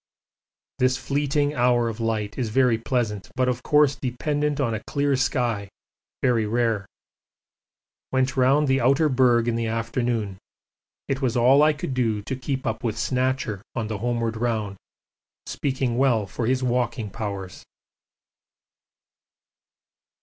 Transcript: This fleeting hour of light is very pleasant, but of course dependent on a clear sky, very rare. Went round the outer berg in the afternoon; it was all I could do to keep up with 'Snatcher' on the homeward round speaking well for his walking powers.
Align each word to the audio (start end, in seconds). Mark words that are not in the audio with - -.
This 0.79 0.97
fleeting 0.97 1.53
hour 1.53 1.87
of 1.87 1.99
light 1.99 2.35
is 2.35 2.49
very 2.49 2.79
pleasant, 2.79 3.29
but 3.35 3.47
of 3.47 3.61
course 3.61 3.95
dependent 3.95 4.59
on 4.59 4.73
a 4.73 4.83
clear 4.87 5.15
sky, 5.15 5.69
very 6.23 6.47
rare. 6.47 6.87
Went 8.11 8.35
round 8.35 8.67
the 8.67 8.81
outer 8.81 9.09
berg 9.09 9.47
in 9.47 9.55
the 9.55 9.67
afternoon; 9.67 10.39
it 11.07 11.21
was 11.21 11.37
all 11.37 11.61
I 11.61 11.73
could 11.73 11.93
do 11.93 12.23
to 12.23 12.35
keep 12.35 12.65
up 12.65 12.83
with 12.83 12.97
'Snatcher' 12.97 13.61
on 13.75 13.89
the 13.89 13.99
homeward 13.99 14.37
round 14.37 14.77
speaking 15.45 15.99
well 15.99 16.25
for 16.25 16.47
his 16.47 16.63
walking 16.63 17.11
powers. 17.11 17.63